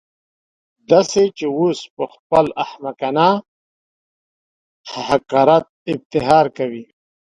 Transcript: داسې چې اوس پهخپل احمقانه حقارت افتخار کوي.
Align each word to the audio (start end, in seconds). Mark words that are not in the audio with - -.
داسې 0.89 1.23
چې 1.37 1.45
اوس 1.59 1.79
پهخپل 1.95 2.45
احمقانه 2.63 3.29
حقارت 5.07 5.65
افتخار 5.91 6.45
کوي. 6.57 6.83